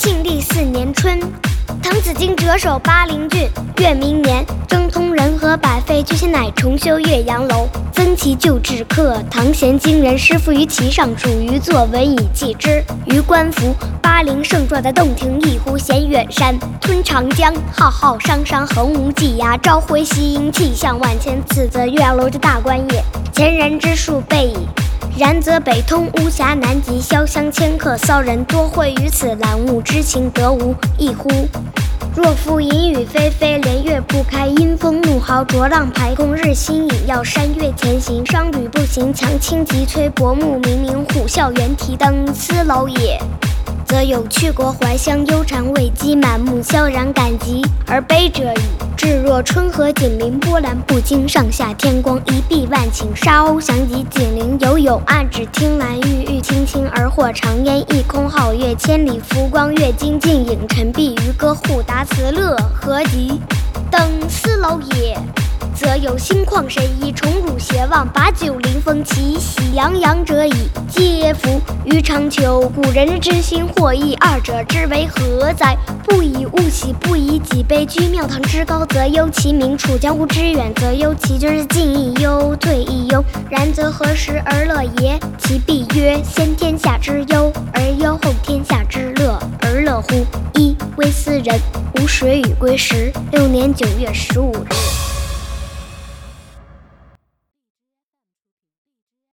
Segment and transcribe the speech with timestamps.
[0.00, 1.20] 庆历四年春，
[1.82, 3.46] 滕子京谪守巴陵郡。
[3.76, 9.22] 越明年，征通人和，百废具兴，乃重修岳阳楼，增其旧制刻。
[9.30, 12.82] 唐贤经人诗赋于其上，属于作文以记之。
[13.04, 21.38] 于官服，巴陵胜状的洞庭一湖，衔远山，吞长江，浩浩汤汤，横无际涯，朝晖夕阴，气象万千。
[21.48, 23.04] 此则岳阳楼之大观也。
[23.34, 24.66] 前人之述备矣。
[25.20, 31.28] 然则北通巫峡，南极潇湘，迁客骚人多会于此，览物之情得无异乎？
[32.16, 43.20] 若夫淫雨霏霏，连月不开，阴风怒号，浊浪排空，日星隐曜，山岳前行，商旅不行，强倾急摧，薄暮冥冥，虎啸猿啼，登斯楼也。
[43.84, 48.60] 则有去国怀乡，忧谗畏讥，满目萧然，感极而悲者矣。
[48.96, 63.40] 至若春和景明，波澜不惊，上下天光，一碧万顷，沙鸥翔集，锦鳞游泳，岸芷汀兰，郁郁青青，而或长烟一空，皓月千里，浮光跃金，镜影沉璧，渔歌互答，此乐何极？
[63.88, 65.16] 登斯楼也。
[65.76, 67.49] 则有心旷神怡，宠辱
[67.90, 70.52] 望，把酒临风，其喜洋洋者矣。
[70.88, 71.60] 嗟夫！
[71.84, 75.76] 予尝求，古人之心或异，二者之为何哉？
[76.04, 77.84] 不以物喜，不以己悲。
[77.84, 81.66] 居庙堂之高则忧其民，处江湖之远则忧其君。
[81.68, 83.24] 进亦忧，退亦忧。
[83.50, 85.18] 然则何时而乐也？
[85.38, 90.24] 其必曰：先天下之忧而忧，后天下之乐而乐乎？
[90.54, 91.58] 一微斯人，
[91.96, 94.89] 吾谁与归时六年九月十五日。